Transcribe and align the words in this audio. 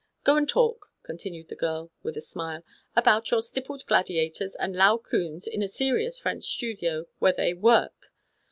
Go 0.23 0.35
and 0.35 0.49
talk," 0.49 0.87
continued 1.03 1.49
the 1.49 1.55
girl, 1.55 1.91
with 2.01 2.17
a 2.17 2.21
smile, 2.21 2.63
"about 2.95 3.29
your 3.29 3.43
stippled 3.43 3.85
gladiators 3.85 4.55
and 4.55 4.75
Laocoons 4.75 5.45
in 5.45 5.61
a 5.61 5.67
serious 5.67 6.17
French 6.17 6.41
studio, 6.41 7.05
where 7.19 7.33
they 7.33 7.53
work. 7.53 8.11